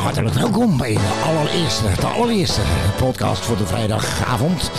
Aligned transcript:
Hartelijk 0.00 0.34
welkom 0.34 0.76
bij 0.76 0.92
de 0.92 1.22
allereerste, 1.24 1.84
de 2.00 2.06
allereerste 2.06 2.60
podcast 2.96 3.44
voor 3.44 3.56
de 3.56 3.66
vrijdagavond. 3.66 4.70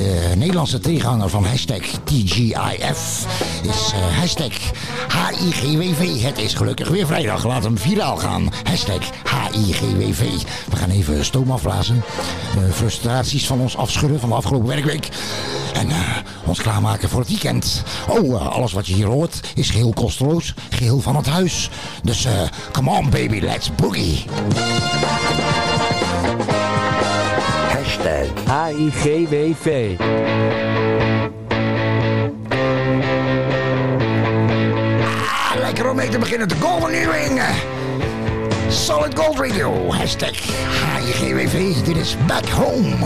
De 0.00 0.32
Nederlandse 0.36 0.78
tegenhanger 0.78 1.28
van 1.28 1.44
hashtag 1.44 1.80
TGIF 2.04 3.26
is 3.62 3.92
eh, 3.92 4.18
hashtag 4.18 4.52
HIGWV. 5.08 6.22
Het 6.22 6.38
is 6.38 6.54
gelukkig 6.54 6.88
weer 6.88 7.06
vrijdag, 7.06 7.44
laat 7.44 7.64
hem 7.64 7.78
viraal 7.78 8.16
gaan. 8.16 8.48
Hashtag 8.64 9.10
HIGWV. 9.52 10.22
We 10.70 10.76
gaan 10.76 10.90
even 10.90 11.24
stoom 11.24 11.50
afblazen. 11.50 12.02
Frustraties 12.72 13.46
van 13.46 13.60
ons 13.60 13.76
afschudden 13.76 14.20
van 14.20 14.28
de 14.28 14.34
afgelopen 14.34 14.68
werkweek. 14.68 15.08
En 15.74 15.90
eh, 15.90 15.96
ons 16.44 16.62
klaarmaken 16.62 17.08
voor 17.08 17.20
het 17.20 17.28
weekend. 17.28 17.82
Oh, 18.08 18.34
eh, 18.34 18.48
alles 18.48 18.72
wat 18.72 18.86
je 18.86 18.94
hier 18.94 19.06
hoort 19.06 19.40
is 19.54 19.70
geheel 19.70 19.92
kosteloos, 19.92 20.54
geheel 20.70 21.00
van 21.00 21.16
het 21.16 21.26
huis. 21.26 21.70
Dus 22.02 22.26
come 22.72 22.90
on 22.90 23.10
baby, 23.10 23.40
let's 23.40 23.74
boogie. 23.74 24.24
Hashtag. 28.02 29.96
Ah, 35.28 35.58
lekker 35.58 35.90
om 35.90 35.96
mee 35.96 36.08
te 36.08 36.18
beginnen. 36.18 36.48
De 36.48 36.54
Golden 36.60 36.90
Earring. 36.90 37.40
Solid 38.68 39.18
Gold 39.18 39.38
Radio. 39.38 39.92
Hashtag 39.92 40.32
HIGWV. 40.98 41.84
Dit 41.84 41.96
is 41.96 42.16
Back 42.26 42.48
Home. 42.48 42.96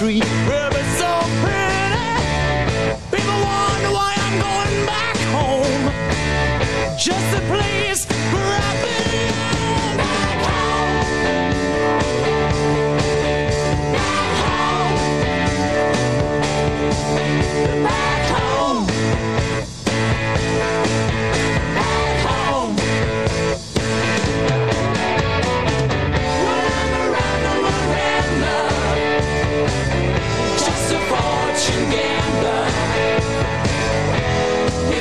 Where 0.00 0.70
it's 0.70 0.98
so 0.98 1.10
pretty. 1.42 1.98
People 3.10 3.38
wonder 3.42 3.90
why 3.90 4.14
I'm 4.16 4.38
going 4.38 4.86
back 4.86 5.16
home. 5.34 5.90
Just 6.96 7.34
a 7.34 7.40
place 7.48 8.06
where 8.32 8.60
I 8.62 8.74
belong. 8.84 9.96
Back 9.98 10.38
home. 10.46 11.02
Back 17.82 17.92
home. 17.92 18.07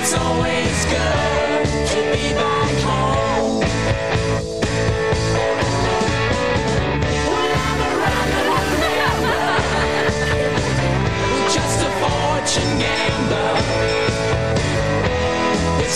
It's 0.10 0.16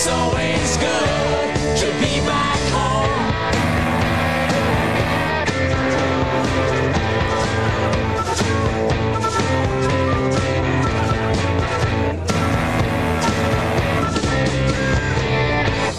always 0.06 0.76
good 0.76 1.66
to 1.76 1.86
be 2.00 2.20
back 2.26 2.61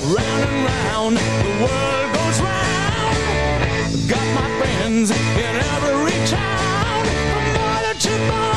Round 0.03 0.19
and 0.19 0.65
round, 0.65 1.15
the 1.15 1.63
world 1.63 2.13
goes 2.13 2.41
round. 2.41 4.09
Got 4.09 4.27
my 4.35 4.47
friends 4.59 5.11
in 5.11 5.55
every 5.75 6.27
town. 6.27 7.05
From 7.31 7.45
border 7.55 7.95
to 7.99 8.52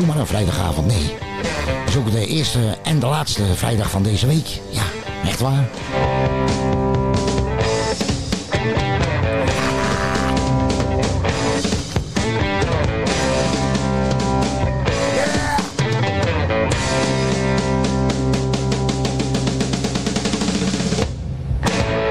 zomaar 0.00 0.18
een 0.18 0.26
vrijdagavond, 0.26 0.86
nee. 0.86 1.14
Het 1.66 1.88
is 1.88 1.96
ook 1.96 2.10
de 2.10 2.26
eerste 2.26 2.78
en 2.82 2.98
de 2.98 3.06
laatste 3.06 3.42
vrijdag 3.54 3.90
van 3.90 4.02
deze 4.02 4.26
week. 4.26 4.60
Ja, 4.70 4.82
echt 5.24 5.40
waar. 5.40 5.68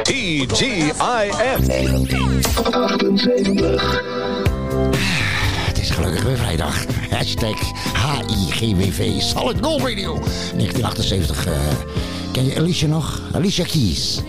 TGIF 0.04 1.02
78 2.72 4.04
gelukkig 5.96 6.24
weer 6.24 6.38
vrijdag. 6.38 6.86
Hashtag 7.10 7.72
HIGWV. 7.94 9.22
Solid 9.22 9.58
Gold 9.62 9.82
Radio. 9.82 10.14
1978. 10.14 11.46
Eh, 11.46 11.54
ken 12.32 12.46
je 12.46 12.56
Alicia 12.58 12.88
nog? 12.88 13.22
Alicia 13.34 13.64
Keys. 13.64 14.22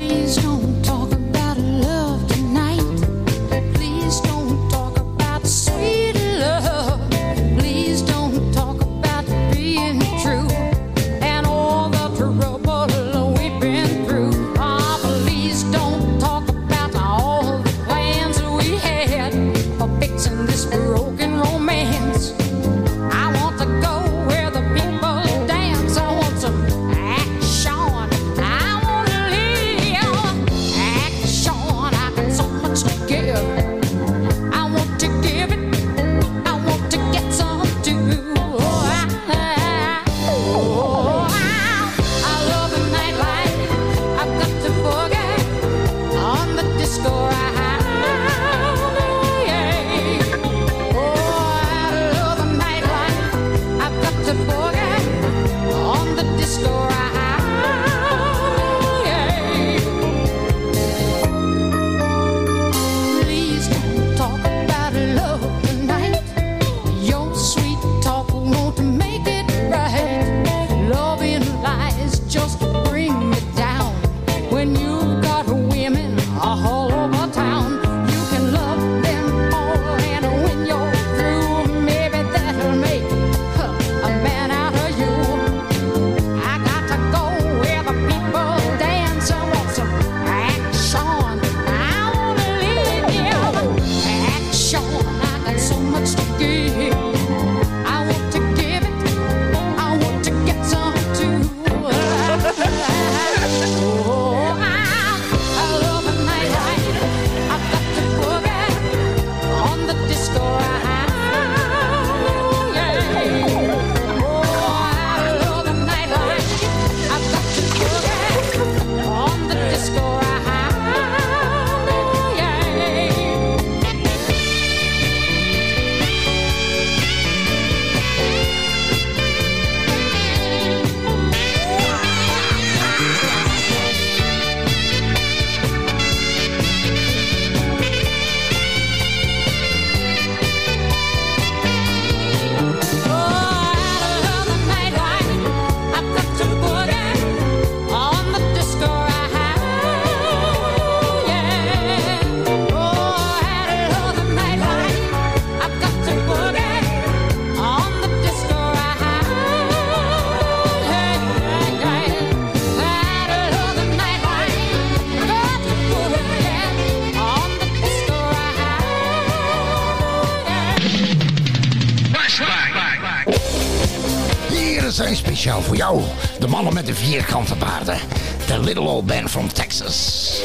zijn 174.97 175.17
speciaal 175.17 175.63
voor 175.63 175.77
jou. 175.77 176.03
De 176.39 176.47
mannen 176.47 176.75
met 176.75 176.87
de 176.87 176.95
vierkante 176.95 177.55
baarden. 177.55 177.99
De 178.47 178.59
Little 178.59 178.85
Old 178.85 179.07
Band 179.07 179.31
from 179.31 179.53
Texas. 179.53 180.43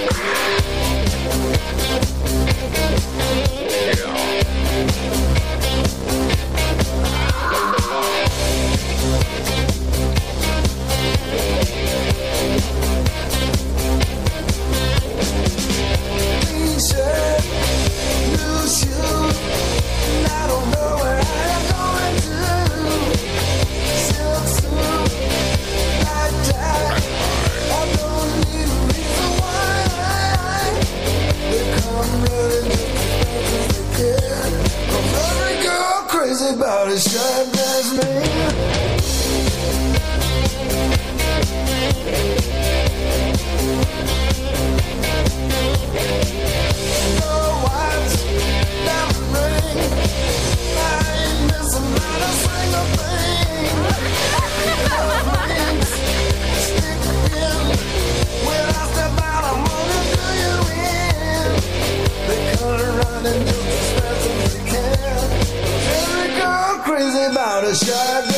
the 67.71 67.85
shine. 67.85 68.30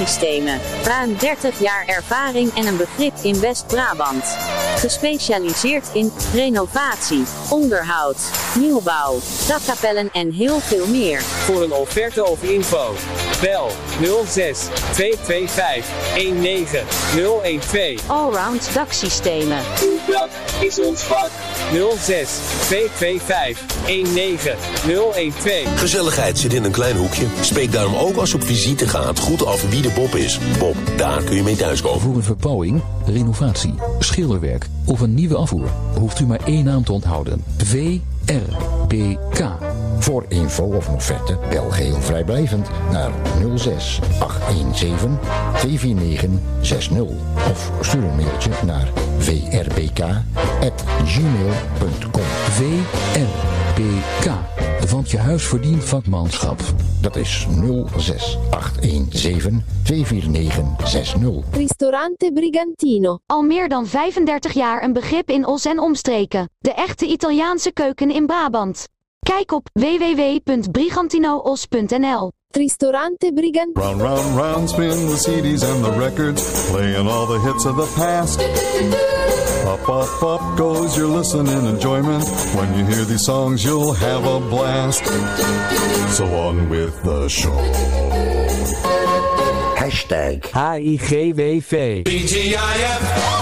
Daksystemen. 0.00 0.60
Ruim 0.84 1.16
30 1.18 1.60
jaar 1.60 1.84
ervaring 1.86 2.54
en 2.54 2.66
een 2.66 2.76
begrip 2.76 3.14
in 3.22 3.40
West-Brabant. 3.40 4.24
Gespecialiseerd 4.76 5.88
in 5.92 6.12
renovatie, 6.34 7.24
onderhoud, 7.50 8.30
nieuwbouw, 8.54 9.18
dakkapellen 9.48 10.08
en 10.12 10.32
heel 10.32 10.60
veel 10.60 10.86
meer. 10.86 11.20
Voor 11.20 11.62
een 11.62 11.72
offerte 11.72 12.24
of 12.24 12.42
info. 12.42 12.94
Bel 13.40 13.70
06 14.26 14.58
225 14.92 15.86
19012. 16.16 18.08
Allround 18.10 18.74
daksystemen. 18.74 19.58
Dat 20.06 20.28
is 20.60 20.80
ons 20.80 21.00
vak. 21.00 21.30
06 21.98 22.30
225 22.66 23.60
19012. 23.86 25.78
Gezelligheid 25.78 26.38
zit 26.38 26.52
in 26.52 26.64
een 26.64 26.70
klein 26.70 26.96
hoekje. 26.96 27.26
Spreek 27.40 27.72
daarom 27.72 27.94
ook 27.94 28.16
als 28.16 28.30
je 28.30 28.36
op 28.36 28.44
visite 28.44 28.88
gaat 28.88 29.18
goed 29.18 29.46
af 29.46 29.70
wie 29.70 29.82
de 29.82 29.90
Bob 29.90 30.14
is. 30.14 30.38
Bob, 30.58 30.76
daar 30.96 31.22
kun 31.22 31.36
je 31.36 31.42
mee 31.42 31.56
thuiskomen. 31.56 32.00
Voor 32.00 32.14
een 32.14 32.22
verbouwing, 32.22 32.82
renovatie, 33.06 33.74
schilderwerk 33.98 34.66
of 34.84 35.00
een 35.00 35.14
nieuwe 35.14 35.36
afvoer 35.36 35.68
hoeft 35.98 36.20
u 36.20 36.26
maar 36.26 36.40
één 36.44 36.64
naam 36.64 36.84
te 36.84 36.92
onthouden. 36.92 37.44
VRBK. 38.30 39.44
Voor 39.98 40.24
info 40.28 40.64
of 40.64 40.88
offerte 40.88 41.38
bel 41.48 41.70
geheel 41.70 42.00
vrijblijvend 42.00 42.68
naar 42.90 43.10
06 43.56 44.00
817 44.18 45.18
249 45.58 46.30
60 46.60 47.00
of 47.50 47.70
stuur 47.80 48.04
een 48.04 48.16
mailtje 48.16 48.50
naar 48.66 48.88
vrbk@gmail.com. 49.18 50.22
VRBK. 52.50 54.26
Want 54.88 55.10
je 55.10 55.18
huis 55.18 55.44
verdient 55.44 55.84
vakmanschap. 55.84 56.60
Dat 57.00 57.16
is 57.16 57.46
06 57.96 58.38
817 58.50 59.64
249 59.82 60.88
60. 60.88 61.20
Ristorante 61.50 62.30
Brigantino. 62.34 63.18
Al 63.26 63.42
meer 63.42 63.68
dan 63.68 63.86
35 63.86 64.52
jaar 64.52 64.82
een 64.82 64.92
begrip 64.92 65.30
in 65.30 65.46
Os 65.46 65.64
en 65.64 65.78
omstreken. 65.78 66.50
De 66.58 66.72
echte 66.72 67.06
Italiaanse 67.06 67.72
keuken 67.72 68.10
in 68.10 68.26
Brabant. 68.26 68.88
Kijk 69.18 69.52
op 69.52 69.68
www.brigantinoos.nl. 69.72 72.32
Ristorante 72.50 73.32
Brigantino. 73.34 73.86
Round, 73.86 74.00
round, 74.00 74.36
round, 74.36 74.70
spin 74.70 74.90
the 74.90 75.16
CDs 75.16 75.62
and 75.62 75.84
the 75.84 75.98
records, 75.98 76.70
playing 76.70 77.08
all 77.08 77.26
the 77.26 77.38
hits 77.38 77.64
of 77.64 77.76
the 77.76 77.92
past. 77.96 78.38
Up, 79.70 79.88
up, 79.88 80.22
up 80.22 80.58
goes 80.58 80.96
your 80.96 81.06
listening 81.06 81.66
enjoyment. 81.66 82.24
When 82.56 82.76
you 82.76 82.84
hear 82.84 83.04
these 83.04 83.24
songs, 83.24 83.64
you'll 83.64 83.92
have 83.92 84.24
a 84.24 84.40
blast. 84.40 85.06
So 86.16 86.26
on 86.34 86.68
with 86.68 87.00
the 87.04 87.28
show. 87.28 87.56
Hashtag 89.78 90.42
HIGWV. 90.42 92.04
BGIF. 92.04 93.40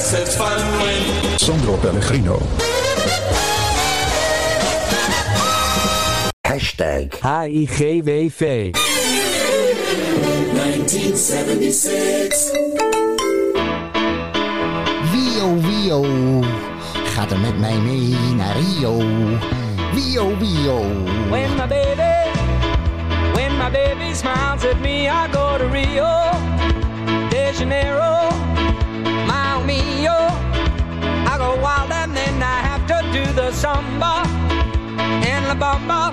Yes, 0.00 0.14
it's 0.14 0.34
fun 0.34 0.58
when 0.80 1.38
Sandro 1.38 1.76
Pellegrino. 1.76 2.38
Hashtag 6.42 7.10
HIGWV. 7.20 8.72
1976. 10.56 12.59
Wio. 15.90 16.40
Gaat 17.04 17.30
er 17.30 17.38
met 17.38 17.58
mij 17.58 17.76
mee 17.76 18.16
naar 18.36 18.56
Rio. 18.56 18.96
Wio, 19.92 20.38
wio. 20.38 20.78
When 21.28 21.56
my 21.56 21.66
baby, 21.66 22.30
when 23.32 23.56
my 23.56 23.70
baby 23.70 24.14
smiles 24.14 24.64
at 24.64 24.80
me, 24.80 25.08
I 25.08 25.28
go 25.32 25.58
to 25.58 25.68
Rio 25.68 26.30
de 27.28 27.52
Janeiro, 27.58 28.30
Mile 29.26 29.64
Mio. 29.64 30.28
I 31.26 31.36
go 31.38 31.58
wild 31.60 31.90
and 31.90 32.14
then 32.14 32.42
I 32.42 32.60
have 32.68 32.86
to 32.86 33.02
do 33.12 33.32
the 33.32 33.52
samba 33.52 34.22
and 35.26 35.46
la 35.48 35.54
bamba. 35.54 36.12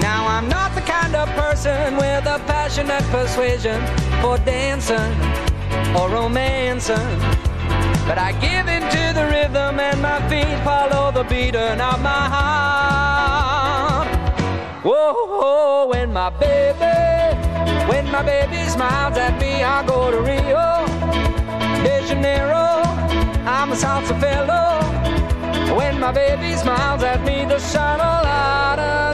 Now 0.00 0.28
I'm 0.28 0.48
not 0.48 0.74
the 0.74 0.82
kind 0.82 1.16
of 1.16 1.28
person 1.30 1.96
with 1.96 2.26
a 2.26 2.38
passionate 2.46 3.04
persuasion 3.10 3.80
for 4.20 4.38
dancing 4.38 5.14
or 5.96 6.08
romancing. 6.08 7.49
But 8.06 8.18
I 8.18 8.32
give 8.40 8.66
in 8.68 8.82
to 8.82 9.12
the 9.18 9.26
rhythm 9.26 9.80
and 9.80 10.02
my 10.02 10.20
feet 10.28 10.58
follow 10.64 11.10
the 11.12 11.24
beating 11.24 11.80
of 11.80 12.00
my 12.00 12.24
heart. 12.34 14.08
Whoa, 14.84 15.12
whoa, 15.40 15.86
when 15.88 16.12
my 16.12 16.30
baby, 16.30 17.36
when 17.90 18.10
my 18.10 18.22
baby 18.22 18.68
smiles 18.68 19.16
at 19.16 19.38
me, 19.40 19.62
I 19.62 19.84
go 19.86 20.10
to 20.10 20.20
Rio 20.20 20.86
de 21.84 22.06
Janeiro. 22.08 22.82
I'm 23.46 23.72
a 23.72 23.74
salsa 23.74 24.14
fellow. 24.20 24.80
When 25.76 25.98
my 25.98 26.12
baby 26.12 26.54
smiles 26.56 27.02
at 27.02 27.24
me, 27.24 27.44
the 27.44 27.58
sun 27.58 27.98
lightens 27.98 29.09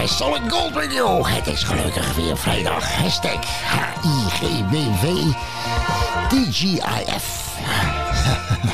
bij 0.00 0.08
Solid 0.08 0.42
Gold 0.48 0.74
Radio. 0.74 1.26
Het 1.26 1.46
is 1.46 1.62
gelukkig 1.62 2.14
weer 2.14 2.36
vrijdag. 2.36 2.92
Hashtag 2.92 3.38
HIGWV 4.02 5.32
TGIF. 6.28 7.56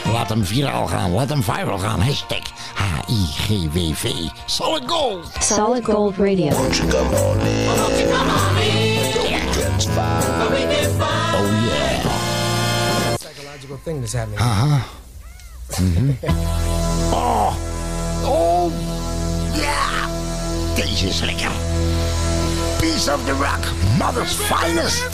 Laat 0.12 0.29
hem 0.29 0.45
viraal 0.45 0.87
gaan, 0.87 1.12
laat 1.12 1.29
hem 1.29 1.43
viral 1.43 1.79
gaan. 1.79 2.01
Hashtag 2.01 2.43
HIGWV 3.07 4.11
Solid 4.45 4.83
Gold. 4.87 5.29
Solid 5.41 5.85
Gold 5.85 6.17
Radio. 6.17 6.47
Oh 6.47 6.69
yeah. 11.67 12.07
Psychological 13.19 13.79
thing 13.85 14.01
that's 14.01 14.12
happening. 14.12 14.41
Uh-huh. 14.41 14.81
Mhm. 15.81 16.11
Oh. 17.12 17.55
Oh. 18.25 18.73
Ja. 19.55 20.15
Deze 20.77 21.07
is 21.07 21.21
lekker. 21.21 21.51
Piece 22.79 23.12
of 23.12 23.25
the 23.25 23.33
rock. 23.33 23.65
Mother's 23.99 24.35
finest. 24.35 25.05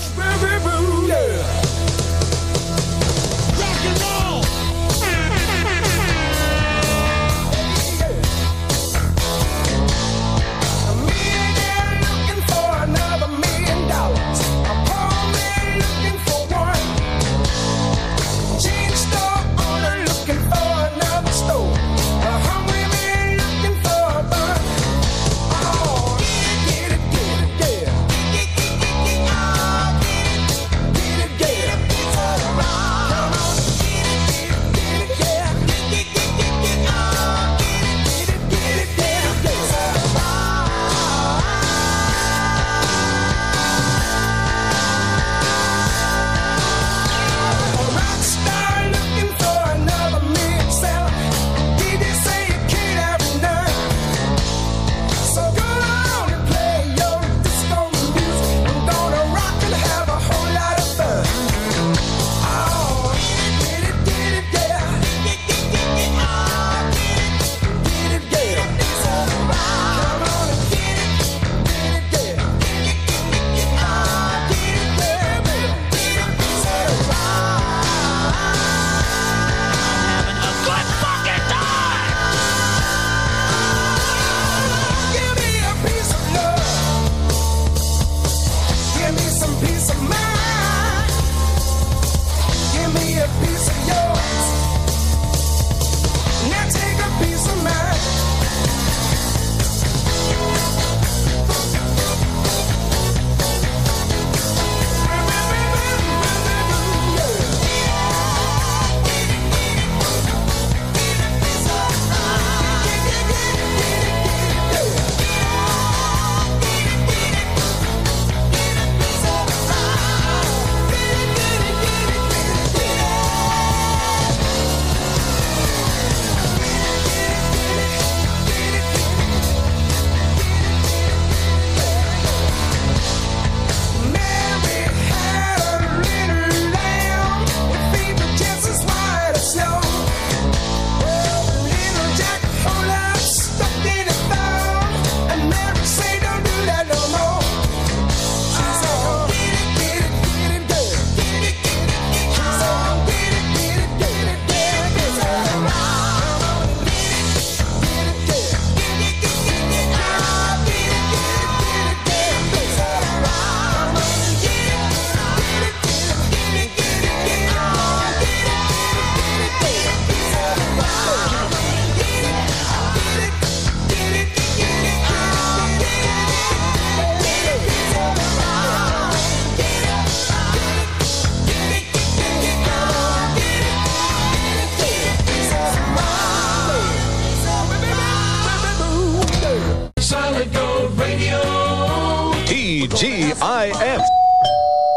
G 192.73 193.35
I 193.43 193.71
F. 193.71 194.03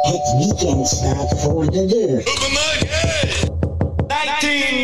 It's 0.04 0.34
weekend 0.38 0.88
staat 0.88 1.40
voor 1.40 1.72
de 1.72 1.86
deur. 1.86 2.24
19. 4.08 4.75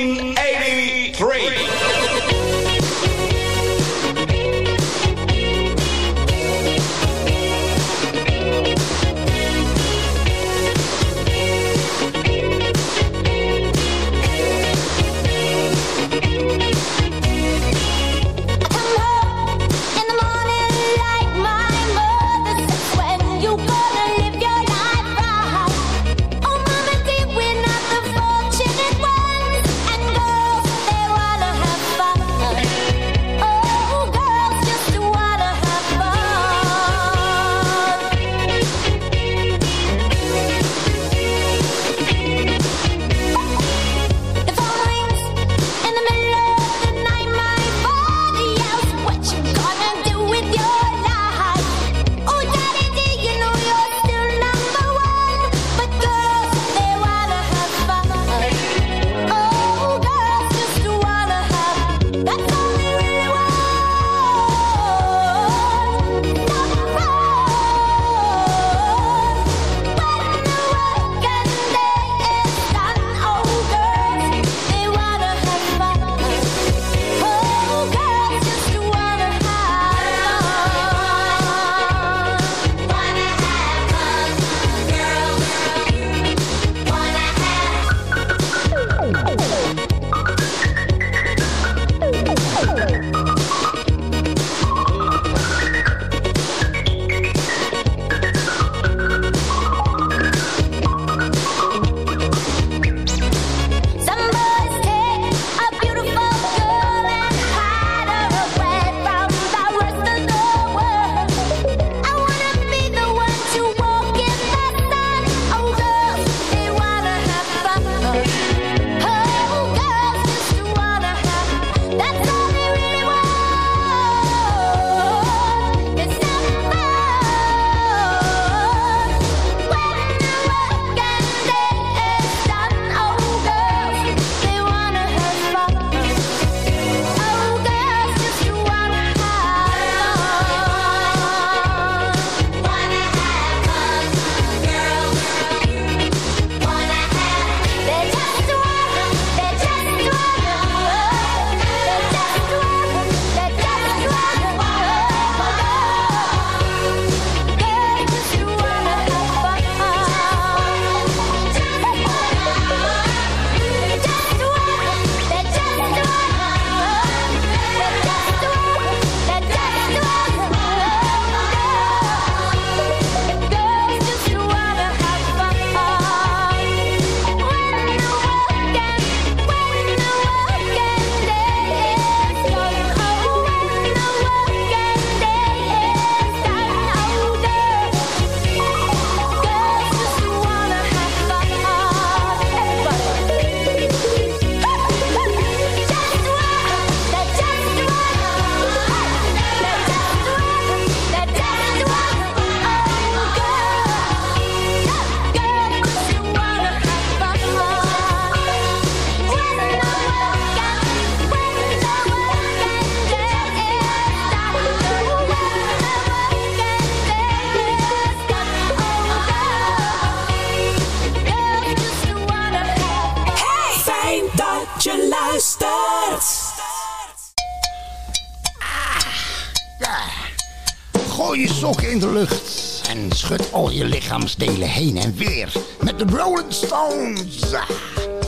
lichaam 234.12 234.30
stelen 234.30 234.70
heen 234.70 234.98
en 234.98 235.16
weer 235.16 235.52
met 235.82 236.00
de 236.00 236.06
Rolling 236.06 236.54
Stones. 236.54 237.54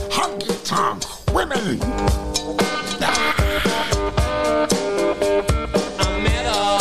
Honky 0.08 0.52
Tonk 0.62 1.02
Women. 1.32 1.78
Ah. 3.00 3.34
I 6.00 6.22
met 6.22 6.46
a 6.46 6.78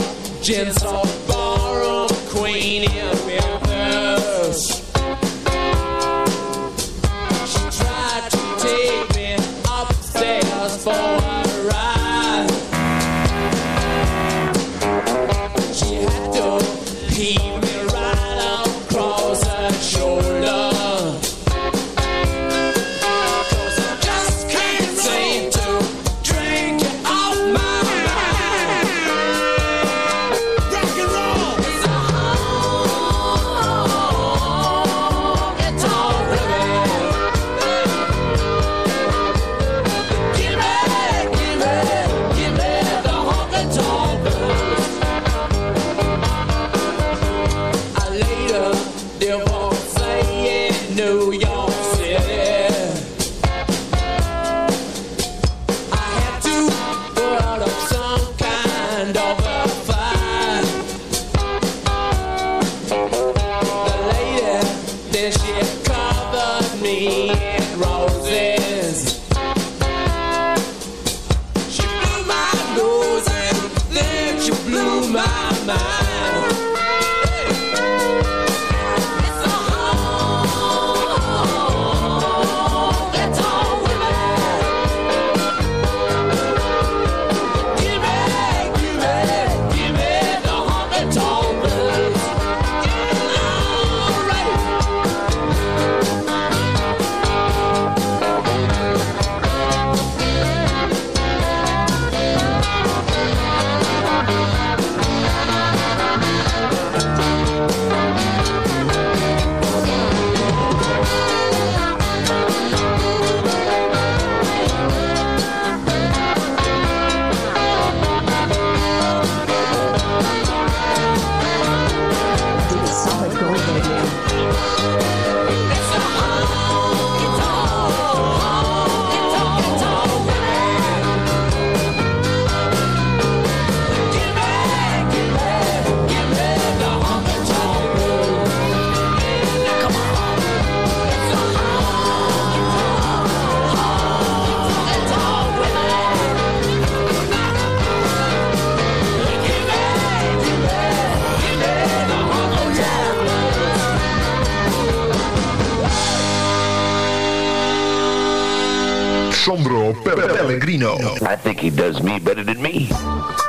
Pellegrino. 160.64 160.98
I 161.22 161.36
think 161.36 161.60
he 161.60 161.70
does 161.70 162.02
me 162.02 162.20
better 162.20 162.46
than 162.46 162.62
me. 162.62 162.88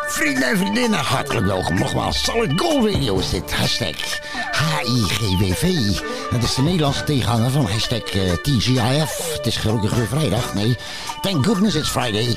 Vrienden 0.06 0.48
en 0.48 0.56
vriendinnen, 0.56 0.98
hartelijk 0.98 1.46
welkom. 1.46 1.78
Nogmaals, 1.78 2.24
Solid 2.24 2.60
Gold 2.60 2.92
Radio 2.92 3.18
is 3.18 3.30
dit. 3.30 3.52
Hashtag 3.52 4.20
HIGWV. 4.52 5.62
Dat 6.30 6.42
is 6.42 6.54
de 6.54 6.62
Nederlandse 6.62 7.04
tegenhanger 7.04 7.50
van 7.50 7.64
hashtag 7.64 8.02
eh, 8.02 8.32
TGIF. 8.32 9.32
Het 9.36 9.46
is 9.46 9.56
gelukkig 9.56 9.94
weer 9.94 10.06
vrijdag. 10.06 10.54
Nee, 10.54 10.76
thank 11.20 11.46
goodness 11.46 11.74
it's 11.74 11.88
Friday. 11.88 12.36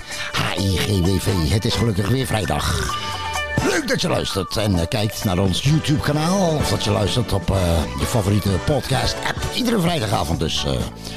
HIGWV. 0.56 1.50
Het 1.50 1.66
is 1.66 1.74
gelukkig 1.74 2.08
weer 2.08 2.26
vrijdag. 2.26 3.27
Leuk 3.64 3.88
dat 3.88 4.02
je 4.02 4.08
luistert 4.08 4.58
en 4.58 4.80
eh, 4.80 4.88
kijkt 4.88 5.24
naar 5.24 5.40
ons 5.40 5.62
YouTube 5.64 6.00
kanaal. 6.00 6.56
Of 6.56 6.70
dat 6.70 6.84
je 6.84 6.92
luistert 6.92 7.34
op 7.34 7.52
eh, 7.52 7.84
je 8.00 8.06
favoriete 8.06 8.50
podcast 8.66 9.16
app. 9.28 9.38
Iedere 9.56 9.80
vrijdagavond 9.80 10.40
dus 10.40 10.66
eh, 10.66 10.74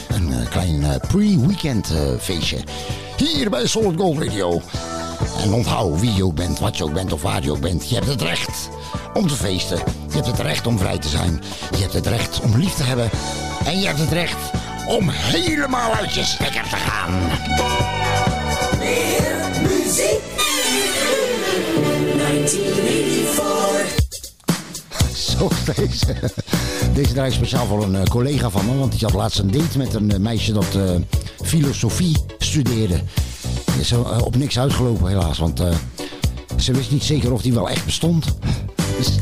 een 0.08 0.48
klein 0.48 1.00
pre-weekend 1.08 1.92
feestje. 2.20 2.58
Hier 3.16 3.50
bij 3.50 3.66
Solid 3.66 4.00
Gold 4.00 4.22
Radio. 4.22 4.60
En 5.42 5.52
onthoud 5.52 6.00
wie 6.00 6.14
je 6.14 6.24
ook 6.24 6.34
bent, 6.34 6.58
wat 6.58 6.76
je 6.76 6.84
ook 6.84 6.92
bent 6.92 7.12
of 7.12 7.22
waar 7.22 7.42
je 7.42 7.50
ook 7.50 7.60
bent. 7.60 7.88
Je 7.88 7.94
hebt 7.94 8.06
het 8.06 8.22
recht 8.22 8.68
om 9.14 9.28
te 9.28 9.34
feesten. 9.34 9.78
Je 10.08 10.14
hebt 10.14 10.26
het 10.26 10.38
recht 10.38 10.66
om 10.66 10.78
vrij 10.78 10.98
te 10.98 11.08
zijn. 11.08 11.42
Je 11.70 11.80
hebt 11.80 11.92
het 11.92 12.06
recht 12.06 12.40
om 12.40 12.56
lief 12.56 12.74
te 12.74 12.82
hebben. 12.82 13.10
En 13.64 13.80
je 13.80 13.86
hebt 13.86 13.98
het 13.98 14.12
recht 14.12 14.50
om 14.86 15.08
helemaal 15.08 15.94
uit 15.94 16.14
je 16.14 16.24
stekker 16.24 16.62
te 16.62 16.76
gaan. 16.76 17.12
Meer 18.78 19.62
muziek. 19.62 20.39
1984. 22.56 23.98
Zo, 25.14 25.48
deze, 25.74 26.16
deze 26.94 27.12
draai 27.12 27.32
speciaal 27.32 27.66
voor 27.66 27.82
een 27.82 27.94
eh, 27.94 28.02
collega 28.02 28.50
van 28.50 28.66
me. 28.66 28.76
Want 28.76 28.92
die 28.92 29.00
had 29.02 29.12
laatst 29.12 29.38
een 29.38 29.50
date 29.50 29.78
met 29.78 29.94
een 29.94 30.10
eh, 30.10 30.18
meisje 30.18 30.52
dat 30.52 30.74
eh, 30.74 30.94
filosofie 31.44 32.16
studeerde. 32.38 33.00
Is 33.80 33.92
op 34.24 34.36
niks 34.36 34.58
uitgelopen 34.58 35.08
helaas. 35.08 35.38
Want 35.38 35.62
ze 36.56 36.72
wist 36.72 36.90
niet 36.90 37.02
zeker 37.02 37.32
of 37.32 37.42
die 37.42 37.52
wel 37.52 37.68
echt 37.68 37.84
bestond. 37.84 38.24
Dus, 38.98 39.18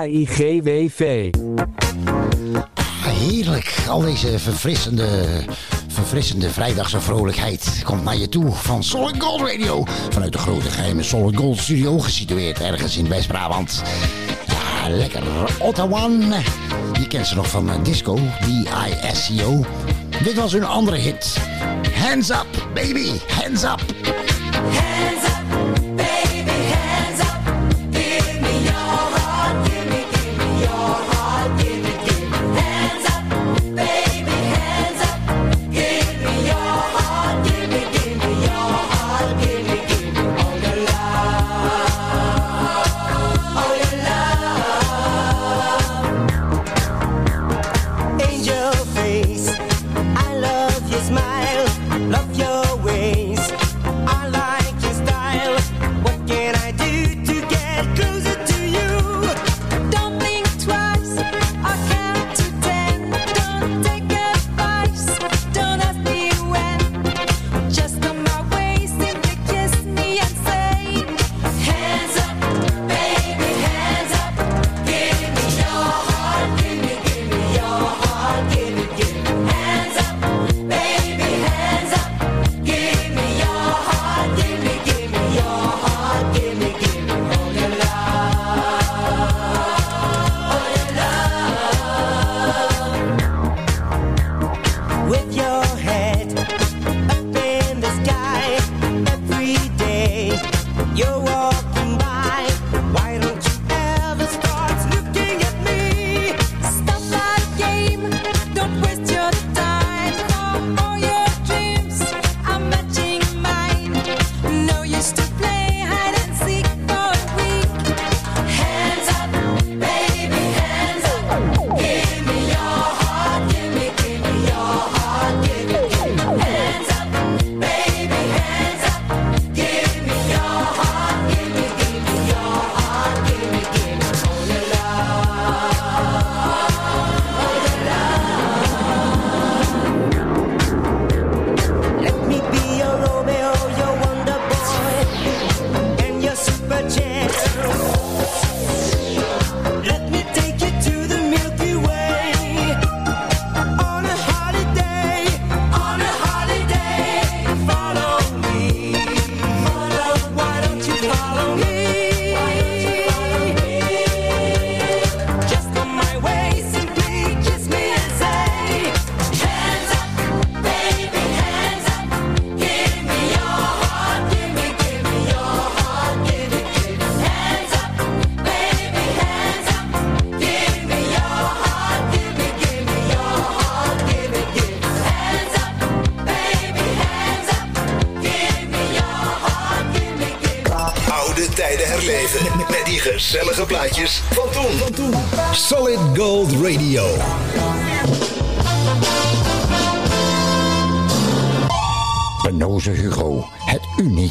HIGWV. 0.00 1.30
Heerlijk, 3.00 3.74
al 3.88 4.00
deze 4.00 4.38
verfrissende, 4.38 5.26
verfrissende 5.88 6.50
vrijdagse 6.50 7.00
vrolijkheid 7.00 7.80
komt 7.84 8.04
naar 8.04 8.16
je 8.16 8.28
toe 8.28 8.52
van 8.52 8.84
Solid 8.84 9.22
Gold 9.22 9.40
Radio. 9.40 9.84
Vanuit 10.10 10.32
de 10.32 10.38
grote 10.38 10.70
geheime 10.70 11.02
Solid 11.02 11.36
Gold 11.36 11.58
Studio, 11.58 11.98
gesitueerd 11.98 12.60
ergens 12.60 12.96
in 12.96 13.08
West-Brabant. 13.08 13.82
Ja, 14.46 14.88
lekker 14.88 15.22
Ottawa. 15.58 16.08
Je 17.00 17.06
kent 17.08 17.26
ze 17.26 17.34
nog 17.34 17.50
van 17.50 17.70
eh, 17.70 17.76
disco, 17.82 18.14
D-I-S-C-O. 18.40 19.64
Dit 20.24 20.34
was 20.34 20.52
hun 20.52 20.64
andere 20.64 20.96
hit. 20.96 21.36
Hands 21.94 22.30
up, 22.30 22.46
baby, 22.74 23.10
hands 23.28 23.62
up. 23.62 23.80
Hands 24.72 25.24
up, 25.24 25.25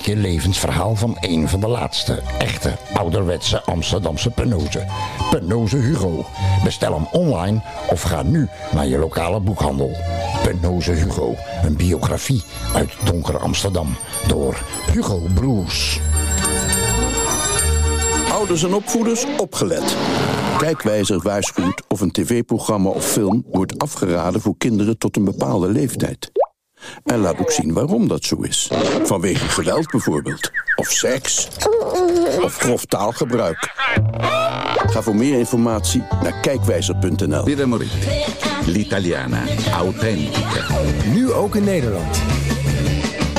unieke 0.08 0.28
levensverhaal 0.28 0.95
van 0.95 1.18
een 1.20 1.49
van 1.49 1.60
de 1.60 1.68
laatste 1.68 2.22
echte 2.38 2.78
ouderwetse 2.93 3.64
Amsterdamse 3.64 4.30
Penoze. 4.30 4.86
Penoze 5.30 5.78
Hugo. 5.78 6.26
Bestel 6.64 6.93
hem 6.93 7.08
online 7.12 7.62
of 7.89 8.01
ga 8.01 8.24
nu 8.24 8.49
naar 8.74 8.88
je 8.88 8.97
lokale 8.97 9.39
boekhandel. 9.39 9.91
Penoze 10.43 10.91
Hugo. 10.91 11.36
Een 11.64 11.76
biografie 11.76 12.43
uit 12.74 12.91
donker 13.03 13.38
Amsterdam 13.38 13.95
door 14.28 14.58
Hugo 14.91 15.22
Broers. 15.34 15.99
Ouders 18.32 18.64
en 18.64 18.74
opvoeders 18.74 19.26
opgelet. 19.38 19.95
Kijkwijzer 20.58 21.20
waarschuwt 21.22 21.84
of 21.88 22.01
een 22.01 22.12
tv-programma 22.12 22.89
of 22.89 23.06
film 23.06 23.45
wordt 23.51 23.80
afgeraden 23.80 24.41
voor 24.41 24.58
kinderen 24.58 24.97
tot 24.97 25.16
een 25.16 25.26
bepaalde 25.26 25.68
leeftijd. 25.68 26.32
En 27.03 27.19
laat 27.19 27.39
ook 27.39 27.51
zien 27.51 27.73
waarom 27.73 28.07
dat 28.07 28.23
zo 28.23 28.36
is. 28.41 28.71
Vanwege 29.03 29.49
geweld 29.49 29.91
bijvoorbeeld. 29.91 30.51
Of 30.75 30.88
seks. 30.88 31.47
Of 32.41 32.57
grof 32.57 32.86
taalgebruik. 32.86 33.73
Ga 34.88 35.01
voor 35.01 35.15
meer 35.15 35.38
informatie 35.38 36.03
naar 36.21 36.39
kijkwijzer.nl. 36.41 37.43
L'italiana, 38.65 39.43
authentica. 39.73 40.67
Nu 41.13 41.31
ook 41.31 41.55
in 41.55 41.63
Nederland. 41.63 42.17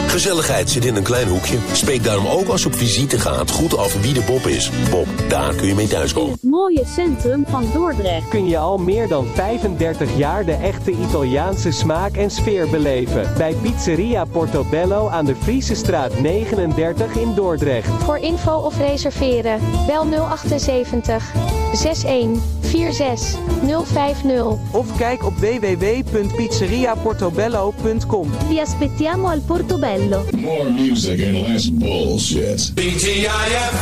Gezelligheid 0.07 0.71
zit 0.71 0.85
in 0.85 0.97
een 0.97 1.03
klein 1.03 1.29
hoekje. 1.29 1.57
Spreek 1.73 2.05
daarom 2.05 2.27
ook 2.27 2.49
als 2.49 2.63
je 2.63 2.67
op 2.67 2.75
visite 2.75 3.19
gaat 3.19 3.51
goed 3.51 3.77
af 3.77 4.01
wie 4.01 4.13
de 4.13 4.21
Bob 4.21 4.47
is. 4.47 4.71
Bob, 4.91 5.07
daar 5.29 5.55
kun 5.55 5.67
je 5.67 5.75
mee 5.75 5.89
thuiskomen. 5.89 6.33
Het 6.33 6.43
mooie 6.43 6.85
centrum 6.95 7.45
van 7.49 7.65
Dordrecht. 7.73 8.29
kun 8.29 8.49
je 8.49 8.59
al 8.59 8.79
meer 8.79 9.09
dan 9.09 9.27
35 9.35 10.09
jaar 10.17 10.45
de 10.45 10.53
echte 10.53 10.91
Italiaanse 10.91 11.71
smaak 11.71 12.17
en 12.17 12.31
sfeer 12.31 12.69
beleven. 12.69 13.33
Bij 13.37 13.55
Pizzeria 13.63 14.25
Portobello 14.25 15.09
aan 15.09 15.25
de 15.25 15.35
Friese 15.43 15.75
straat 15.75 16.19
39 16.19 17.15
in 17.15 17.35
Dordrecht. 17.35 17.89
Voor 18.03 18.19
info 18.19 18.57
of 18.57 18.79
reserveren, 18.79 19.61
bel 19.87 20.05
078 20.05 21.33
61 21.73 21.73
46 21.73 23.45
050. 23.85 24.57
Of 24.71 24.97
kijk 24.97 25.25
op 25.25 25.35
www.pizzeriaportobello.com. 25.35 28.31
Vi 28.49 28.61
aspettiamo 28.61 29.29
al 29.29 29.41
Portobello. 29.47 29.96
More 29.97 30.69
music 30.69 31.21
and 31.21 31.41
less 31.49 31.71
bullshit. 31.71 32.61
BGIF. 32.77 33.73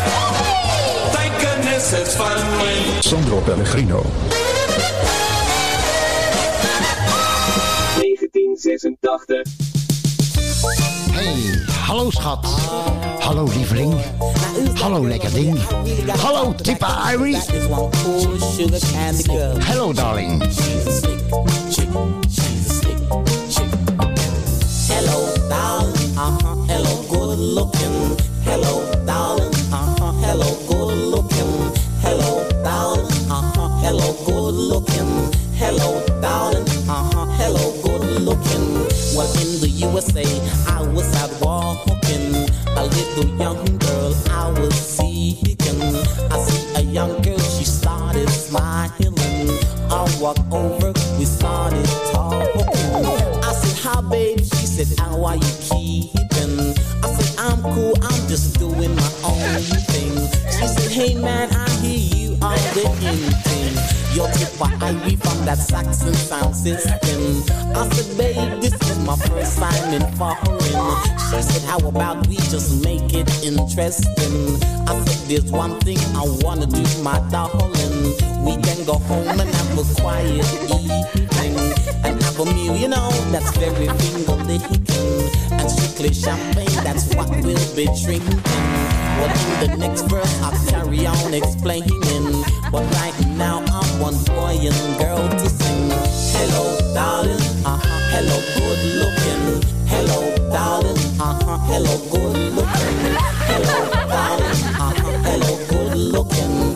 Thank 1.10 1.34
goodness 1.42 1.92
it's 1.92 2.16
fun 2.16 2.38
when 2.60 3.02
Sandro 3.02 3.40
Pellegrino. 3.40 3.98
1986. 7.98 8.84
Hey, 11.10 11.58
hallo 11.82 12.10
schat. 12.12 12.46
Hallo 13.20 13.46
lieveling. 13.46 13.98
Hallo 14.78 15.02
lekker 15.02 15.30
ding. 15.34 15.58
Hallo 16.22 16.54
Tippa 16.54 17.10
Irie. 17.10 17.42
Hello 19.66 19.92
darling. 19.92 20.40
Looking. 27.44 28.16
Hello, 28.42 28.84
darling. 29.04 29.54
Uh 29.72 29.94
huh. 29.98 30.12
Hello, 30.24 30.48
good 30.68 30.96
looking. 31.12 31.52
Hello, 32.00 32.48
darling. 32.62 33.06
Uh 33.30 33.42
huh. 33.54 33.68
Hello, 33.84 34.12
good 34.24 34.54
looking. 34.54 35.32
Hello, 35.54 36.04
darling. 36.20 36.66
Uh 36.88 37.04
huh. 37.12 37.26
Hello, 37.38 37.72
good 37.82 38.22
looking. 38.22 38.66
Well, 39.16 39.30
in 39.42 39.60
the 39.60 39.68
USA, 39.88 40.24
I 40.66 40.80
was 40.82 41.08
out 41.16 41.30
walking. 41.40 42.34
A 42.76 42.84
little 42.86 43.26
young 43.38 43.78
girl 43.78 44.14
I 44.30 44.50
was 44.58 44.74
seeking. 44.74 45.80
I 46.32 46.38
see 46.40 46.74
a 46.74 46.80
young 46.80 47.20
girl, 47.22 47.38
she 47.38 47.64
started 47.64 48.28
smiling. 48.30 49.14
I 49.90 50.18
walk 50.20 50.38
over, 50.50 50.92
we 51.18 51.24
started 51.24 51.84
talking. 52.12 52.66
I 53.44 53.52
said, 53.52 53.78
Hi, 53.84 54.00
babe. 54.10 54.38
She 54.38 54.66
said, 54.66 54.98
How 54.98 55.24
are 55.24 55.36
you 55.36 55.52
keeping? 55.60 56.23
Just 58.34 58.58
doing 58.58 58.92
my 58.96 59.12
own 59.22 59.60
thing. 59.94 60.14
She 60.50 60.66
said, 60.66 60.90
Hey, 60.90 61.14
man, 61.14 61.48
I 61.54 61.70
hear 61.78 62.18
you 62.18 62.32
are 62.42 62.58
the 62.74 62.82
in 63.06 63.20
thing. 63.46 63.74
Your 64.16 64.26
tip 64.32 64.48
for 64.58 64.66
Ivy 64.82 65.14
from 65.14 65.44
that 65.46 65.58
Saxon 65.58 66.14
sound 66.14 66.56
system. 66.56 67.20
I 67.76 67.88
said, 67.90 68.18
babe, 68.18 68.60
this 68.60 68.74
is 68.90 68.98
my 69.06 69.14
first 69.14 69.56
time 69.58 69.94
in 69.94 70.02
foreign. 70.18 70.58
She 71.30 71.42
said, 71.42 71.62
how 71.62 71.78
about 71.86 72.26
we 72.26 72.34
just 72.50 72.82
make 72.82 73.14
it 73.14 73.30
interesting? 73.44 74.34
I 74.88 74.98
said, 75.04 75.28
there's 75.28 75.52
one 75.52 75.78
thing 75.80 75.98
I 76.16 76.24
wanna 76.42 76.66
do, 76.66 76.82
my 77.02 77.18
darling. 77.30 78.18
We 78.46 78.60
can 78.62 78.84
go 78.84 78.94
home 78.94 79.38
and 79.38 79.48
have 79.48 79.78
a 79.78 80.00
quiet 80.00 80.46
evening. 80.74 81.04
And 82.04 82.20
have 82.22 82.38
a 82.40 82.44
meal, 82.46 82.76
you 82.76 82.88
know, 82.88 83.10
that's 83.30 83.56
very 83.56 83.86
finger 83.98 84.36
licking. 84.42 84.86
And 85.54 85.70
strictly 85.70 86.12
champagne, 86.12 86.73
that's 86.84 87.14
what 87.14 87.28
we'll 87.42 87.74
be 87.74 87.86
drinking. 88.04 88.40
Well, 89.16 89.32
in 89.62 89.70
the 89.70 89.76
next 89.78 90.02
verse, 90.02 90.40
I'll 90.42 90.52
carry 90.68 91.06
on 91.06 91.32
explaining. 91.32 92.44
But 92.70 92.84
right 93.00 93.18
now, 93.28 93.64
I 93.66 93.98
want 94.00 94.24
boy 94.26 94.58
and 94.60 94.98
girl 95.00 95.26
to 95.28 95.48
sing. 95.48 95.88
Hello, 96.36 96.94
darling. 96.94 97.40
Uh 97.64 97.80
huh. 97.82 98.00
Hello, 98.12 98.36
good 98.54 98.82
looking. 99.00 99.62
Hello, 99.88 100.20
darling. 100.52 100.98
Uh 101.18 101.38
huh. 101.42 101.58
Hello, 101.70 101.96
good 102.12 102.52
looking. 102.54 102.98
Hello, 103.48 103.90
darling. 104.06 104.62
Uh 104.76 104.92
huh. 104.94 105.12
Hello, 105.24 105.66
good 105.68 105.96
looking. 105.96 106.73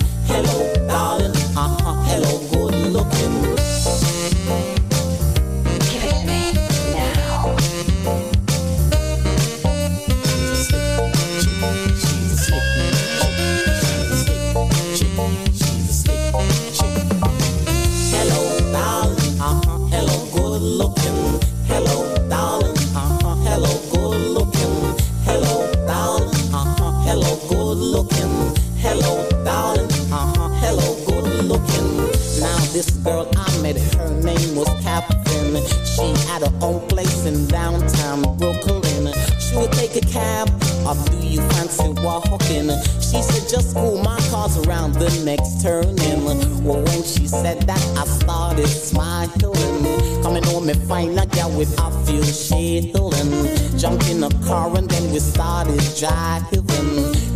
With 51.58 51.74
a 51.80 51.90
few 52.06 52.22
shilling. 52.22 53.32
Jumped 53.76 54.08
in 54.08 54.22
a 54.22 54.30
car 54.46 54.74
and 54.76 54.88
then 54.88 55.12
we 55.12 55.18
started 55.18 55.80
driving. 55.98 56.62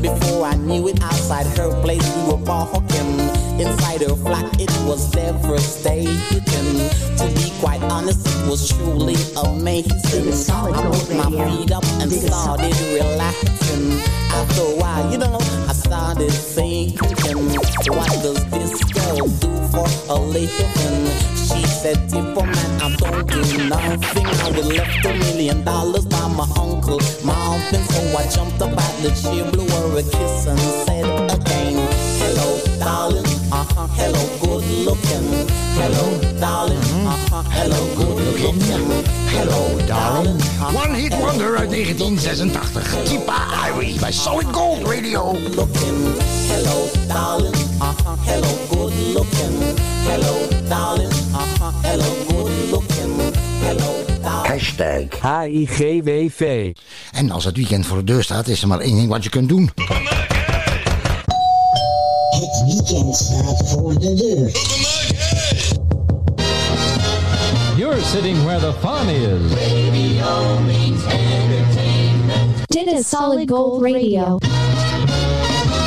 Before 0.01 0.45
I 0.45 0.55
knew 0.55 0.87
it, 0.89 1.03
outside 1.03 1.47
her 1.59 1.71
place 1.83 2.07
we 2.17 2.23
were 2.33 2.43
walking. 2.45 3.19
Inside 3.61 4.03
her 4.03 4.15
flat, 4.15 4.47
it 4.61 4.71
was 4.87 5.11
devastating. 5.11 6.07
To 7.19 7.27
be 7.35 7.51
quite 7.59 7.83
honest, 7.83 8.27
it 8.27 8.49
was 8.49 8.69
truly 8.69 9.17
amazing. 9.45 10.33
I 10.55 10.71
put 10.71 11.15
my 11.17 11.31
feet 11.49 11.73
up 11.73 11.85
and 12.01 12.13
started 12.13 12.75
relaxing. 12.95 13.99
After 14.31 14.63
a 14.63 14.77
while, 14.77 15.11
you 15.11 15.19
know, 15.19 15.39
I 15.69 15.73
started 15.73 16.31
thinking, 16.31 16.97
what 17.97 18.11
does 18.23 18.51
this 18.51 18.85
girl 18.85 19.27
do 19.27 19.62
for 19.73 19.89
a 20.13 20.19
living? 20.19 21.07
She 21.49 21.67
said, 21.67 21.99
Tipper 22.09 22.47
man, 22.47 22.71
I 22.81 22.95
don't 22.97 23.27
do 23.27 23.69
nothing. 23.69 24.27
I 24.27 24.51
was 24.57 24.67
left 24.67 25.05
a 25.05 25.13
million 25.25 25.65
dollars 25.65 26.05
by 26.07 26.29
my 26.29 26.47
uncle 26.61 27.01
Marvin. 27.25 27.83
So 27.93 28.01
I 28.21 28.29
jumped 28.29 28.61
up 28.61 28.77
at 28.77 28.95
the 29.03 29.11
chair, 29.21 29.45
blew 29.51 29.67
her 29.67 29.99
a 29.99 30.03
kiss 30.03 30.47
and 30.47 30.61
said 30.85 31.07
again, 31.37 31.77
Hello, 32.21 32.49
darling. 32.79 33.27
Uh 33.51 33.65
huh. 33.75 33.87
Hello, 33.99 34.23
good 34.43 34.65
looking. 34.87 35.29
Hello, 35.81 36.05
darling. 36.39 36.79
Uh 37.07 37.17
huh. 37.31 37.43
Hello, 37.57 37.81
good 37.97 38.41
looking. 38.41 38.87
Hello 39.35 39.73
darling. 39.87 40.41
One 40.75 40.95
hit 40.95 41.15
wonder 41.19 41.57
uit 41.57 41.71
1986. 41.71 42.95
Tippa 43.05 43.69
Irie 43.69 44.01
bij 44.01 44.13
Solid 44.13 44.47
Gold 44.53 44.87
Radio. 44.89 45.33
Looking. 45.33 45.99
Hello, 46.49 46.89
darling. 47.09 47.55
Hello, 48.25 48.49
good 48.71 48.93
looking. 49.15 49.77
Hello, 50.09 50.49
darling. 50.69 51.13
Huh. 51.33 51.71
Hello, 51.83 52.11
good 52.29 52.71
looking. 52.71 53.33
Hello, 53.61 54.05
darling. 54.23 54.47
Hashtag 54.47 55.21
HIGWV. 55.21 56.73
En 57.13 57.31
als 57.31 57.45
het 57.45 57.57
weekend 57.57 57.87
voor 57.87 57.97
de 57.97 58.05
deur 58.05 58.23
staat, 58.23 58.49
is 58.49 58.63
er 58.63 58.69
maar 58.69 58.81
één 58.81 58.97
ding 58.97 59.09
wat 59.09 59.25
je 59.25 59.31
kunt 59.31 59.49
doen. 59.49 59.71
Het 62.31 62.63
weekend 62.67 63.17
staat 63.17 63.71
voor 63.71 63.99
de 63.99 64.15
deur. 64.15 64.51
You're 67.77 68.03
sitting 68.03 68.45
where 68.45 68.61
the 68.61 68.73
fun 68.81 69.09
is. 69.09 69.41
Dit 72.67 72.87
is 72.87 73.09
Solid 73.09 73.51
Gold 73.51 73.83
Radio. 73.83 74.39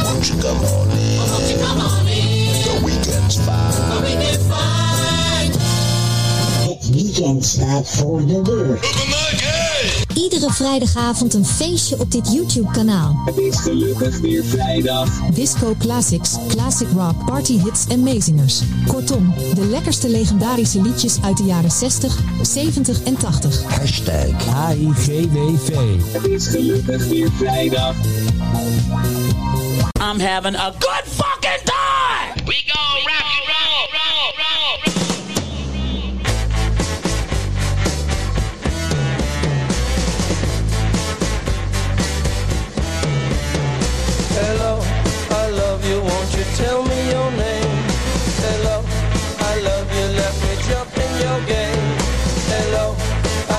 Won't 0.03 0.27
you 0.27 0.39
come 0.39 1.81
on 1.81 2.04
weekend 7.15 7.45
staat 7.45 7.89
voor 7.89 8.25
de 8.25 8.41
deur. 8.41 8.79
Iedere 10.13 10.51
vrijdagavond 10.51 11.33
een 11.33 11.45
feestje 11.45 11.99
op 11.99 12.11
dit 12.11 12.33
YouTube-kanaal. 12.33 13.21
Het 13.25 13.37
is 13.37 13.57
gelukkig 13.57 14.19
weer 14.19 14.45
vrijdag. 14.45 15.09
Disco 15.33 15.75
Classics, 15.79 16.35
Classic 16.47 16.87
Rock, 16.95 17.25
Party 17.25 17.59
Hits 17.59 17.87
en 17.87 17.99
Mazingers. 17.99 18.61
Kortom, 18.87 19.33
de 19.53 19.65
lekkerste 19.65 20.09
legendarische 20.09 20.81
liedjes 20.81 21.17
uit 21.21 21.37
de 21.37 21.43
jaren 21.43 21.71
60, 21.71 22.19
70 22.41 23.03
en 23.03 23.17
80. 23.17 23.63
Hashtag 23.63 24.73
HIGWV. 24.73 25.75
Het 26.11 26.25
is 26.25 26.47
gelukkig 26.47 27.07
weer 27.07 27.31
vrijdag. 27.31 27.95
I'm 30.11 30.19
having 30.19 30.55
a 30.55 30.73
good 30.79 31.03
fucking 31.05 31.63
time! 31.63 32.45
We 32.45 32.63
gon' 32.65 33.01
rock 33.03 33.25
and 33.35 33.45
roll, 33.47 33.87
roll, 33.91 34.31
roll. 34.37 34.94
Tell 46.55 46.81
me 46.83 46.99
your 47.11 47.31
name? 47.31 47.75
Hello, 48.47 48.77
I 49.51 49.59
love 49.59 49.87
you, 49.97 50.07
let 50.21 50.33
me 50.43 50.51
jump 50.67 50.91
in 51.03 51.11
your 51.25 51.39
game. 51.51 51.85
Hello, 52.47 52.95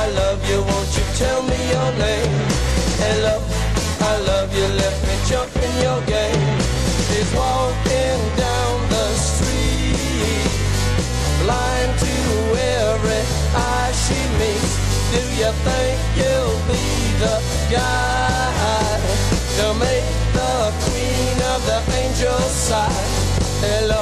I 0.03 0.05
love 0.21 0.41
you, 0.49 0.59
won't 0.63 0.91
you 0.97 1.05
tell 1.21 1.43
me 1.43 1.59
your 1.75 1.91
name? 2.01 2.33
Hello, 3.05 3.37
I 4.01 4.15
love 4.31 4.51
you, 4.57 4.67
let 4.83 4.97
me 5.07 5.15
jump 5.29 5.53
in 5.57 5.73
your 5.87 6.01
game. 6.09 6.45
She's 7.07 7.31
walking 7.37 8.21
down 8.41 8.77
the 8.95 9.09
street, 9.29 10.49
blind 11.45 11.93
to 12.05 12.15
every 12.81 13.25
eye 13.55 13.93
she 14.05 14.21
meets. 14.41 14.75
Do 15.13 15.21
you 15.41 15.53
think 15.67 15.99
you'll 16.17 16.61
be 16.71 16.85
the 17.21 17.37
guy 17.71 18.16
Your 22.19 22.41
side. 22.49 22.91
Hello. 23.61 23.96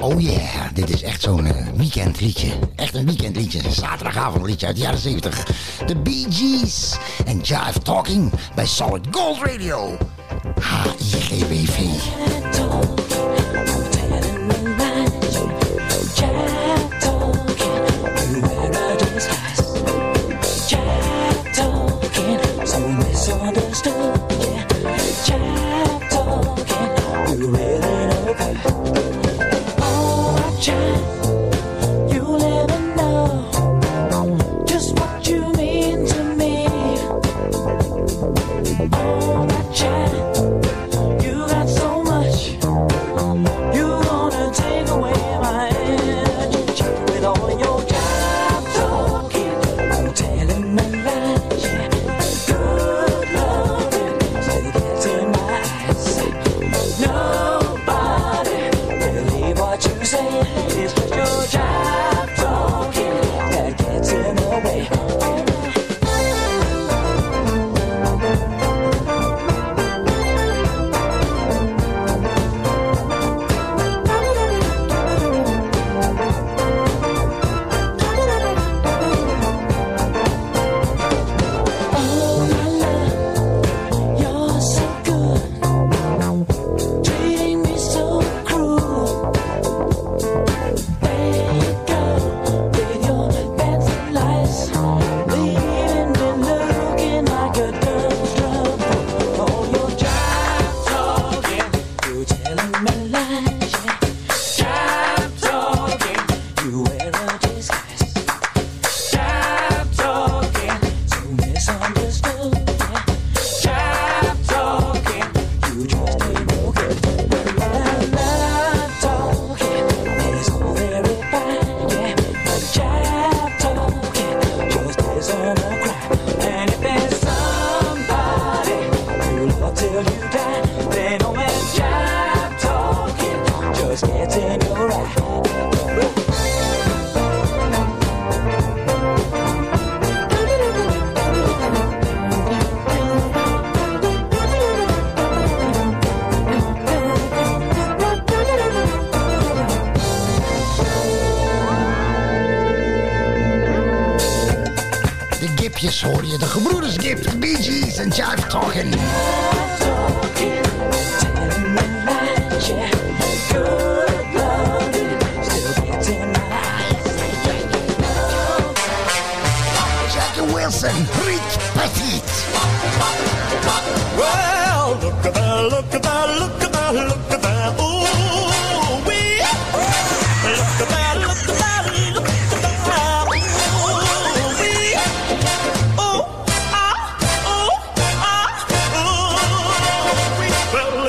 Oh 0.00 0.20
yeah, 0.20 0.64
dit 0.74 0.90
is 0.90 1.02
echt 1.02 1.22
zo'n 1.22 1.46
eh, 1.46 1.66
weekendliedje. 1.76 2.48
Echt 2.76 2.94
een 2.94 3.06
weekendliedje, 3.06 3.64
een 3.64 3.72
zaterdagavondliedje 3.72 4.66
uit 4.66 4.76
de 4.76 4.82
jaren 4.82 4.98
70. 4.98 5.44
De 5.86 5.96
Bee 5.96 6.26
Gees 6.30 6.96
en 7.26 7.40
Jive 7.40 7.78
Talking 7.82 8.32
bij 8.54 8.66
Solid 8.66 9.06
Gold 9.10 9.38
Radio. 9.42 9.96
HIGWV. 10.60 12.37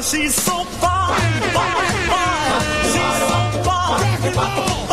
She's 0.02 0.34
so 0.34 0.64
fine, 0.64 1.42
fine, 1.52 2.08
fine. 2.08 2.62
She's 2.86 3.18
so 3.28 3.64
fine. 3.64 4.89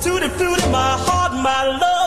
My 0.00 0.08
tutti 0.08 0.28
frutti, 0.30 0.68
my 0.70 0.96
heart, 0.98 1.32
my 1.34 1.78
love, 1.78 1.99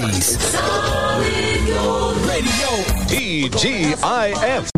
70s, 0.00 0.06
80s. 0.06 0.38
TGIF. 3.06 4.68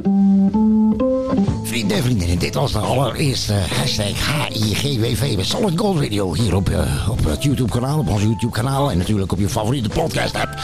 Vrienden 1.62 1.96
en 1.96 2.02
vriendinnen, 2.02 2.38
dit 2.38 2.54
was 2.54 2.72
de 2.72 2.78
allereerste 2.78 3.52
hashtag 3.52 4.48
HIGWV 4.48 5.34
bij 5.34 5.44
Solid 5.44 5.78
Gold 5.78 6.00
Radio 6.00 6.34
hier 6.34 6.54
op, 6.54 6.68
eh, 6.68 7.08
op 7.10 7.24
het 7.24 7.42
YouTube 7.42 7.70
kanaal, 7.70 7.98
op 7.98 8.08
ons 8.08 8.22
YouTube 8.22 8.52
kanaal 8.52 8.90
en 8.90 8.98
natuurlijk 8.98 9.32
op 9.32 9.38
je 9.38 9.48
favoriete 9.48 9.88
podcast 9.88 10.34
app. 10.34 10.54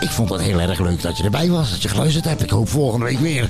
Ik 0.00 0.10
vond 0.10 0.30
het 0.30 0.40
heel 0.40 0.60
erg 0.60 0.78
leuk 0.78 1.02
dat 1.02 1.16
je 1.16 1.24
erbij 1.24 1.48
was, 1.48 1.70
dat 1.70 1.82
je 1.82 1.88
geluisterd 1.88 2.24
hebt. 2.24 2.42
Ik 2.42 2.50
hoop 2.50 2.68
volgende 2.68 3.04
week 3.04 3.18
weer. 3.18 3.48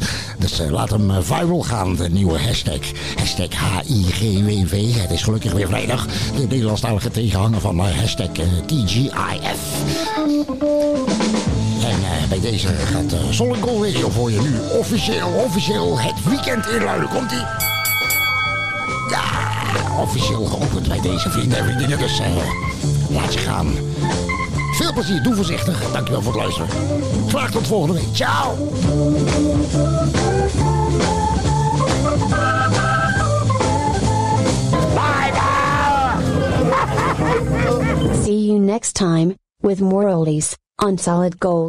Dus 0.48 0.60
eh, 0.60 0.70
laat 0.70 0.90
hem 0.90 1.10
eh, 1.10 1.16
viral 1.20 1.62
gaan, 1.62 1.96
de 1.96 2.10
nieuwe 2.10 2.38
hashtag. 2.38 2.78
Hashtag 3.16 3.82
HIGWV. 3.86 4.94
Het 4.94 5.10
is 5.10 5.22
gelukkig 5.22 5.52
weer 5.52 5.66
vrijdag. 5.66 6.06
De 6.36 6.46
Nederlandstalige 6.48 7.10
tegenhanger 7.10 7.60
van 7.60 7.78
eh, 7.78 7.98
hashtag 7.98 8.28
TGIF. 8.66 9.60
En 11.84 12.28
bij 12.28 12.40
deze 12.40 12.68
gaat 12.68 13.12
uh, 13.12 13.84
Radio 13.84 14.10
voor 14.10 14.30
je 14.30 14.40
nu 14.40 14.78
officieel, 14.78 15.28
officieel 15.28 15.98
het 15.98 16.24
weekend 16.24 16.66
inluiden. 16.68 17.08
Komt-ie? 17.08 17.44
Ja, 19.10 19.22
officieel 20.00 20.44
geopend 20.44 20.88
bij 20.88 21.00
deze 21.00 21.30
vrienden 21.30 21.58
en 21.58 21.64
vriendinnen. 21.64 21.98
Dus 21.98 22.18
eh, 22.18 22.26
laat 23.10 23.32
je 23.32 23.38
gaan. 23.38 23.66
Plezier, 24.98 25.22
doe 25.22 25.34
voorzichtig. 25.34 25.92
Dankjewel 25.92 26.22
voor 26.22 26.32
het 26.32 26.40
luisteren. 26.40 26.68
Graag 27.28 27.50
tot 27.50 27.66
volgende 27.66 27.94
week. 27.94 28.08
Ciao! 28.12 28.54
See 38.24 38.46
you 38.46 38.58
next 38.58 38.94
time 38.94 39.34
with 39.56 39.80
more 39.80 40.14
oldies 40.14 40.56
on 40.84 40.98
Solid 40.98 41.34
Gold. 41.38 41.66